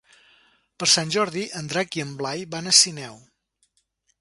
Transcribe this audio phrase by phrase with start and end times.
[0.83, 3.21] Per Sant Jordi en Drac i en Blai van a Sineu.